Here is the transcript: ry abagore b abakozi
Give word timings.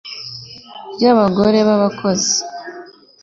ry 0.93 1.03
abagore 1.13 1.57
b 1.67 1.69
abakozi 1.75 2.35